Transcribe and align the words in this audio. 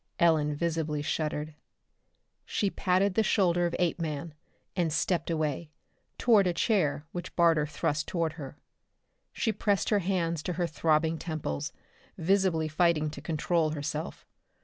Ellen 0.17 0.55
visibly 0.55 1.03
shuddered. 1.03 1.53
She 2.43 2.71
patted 2.71 3.13
the 3.13 3.21
shoulder 3.21 3.67
of 3.67 3.75
Apeman 3.77 4.33
and 4.75 4.91
stepped 4.91 5.29
away, 5.29 5.69
toward 6.17 6.47
a 6.47 6.53
chair 6.55 7.05
which 7.11 7.35
Barter 7.35 7.67
thrust 7.67 8.07
toward 8.07 8.33
her. 8.33 8.57
She 9.31 9.51
pressed 9.51 9.89
her 9.89 9.99
hands 9.99 10.41
to 10.41 10.53
her 10.53 10.65
throbbing 10.65 11.19
temples, 11.19 11.71
visibly 12.17 12.67
fighting 12.67 13.11
to 13.11 13.21
control 13.21 13.69
herself. 13.73 14.25